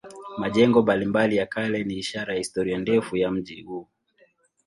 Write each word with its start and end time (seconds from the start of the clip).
Majengo 0.37 0.81
mbalimbali 0.81 1.35
ya 1.35 1.45
kale 1.45 1.83
ni 1.83 1.93
ishara 1.97 2.33
ya 2.33 2.37
historia 2.39 2.77
ndefu 2.77 3.17
ya 3.17 3.31
mji 3.31 3.61
huu. 3.61 3.87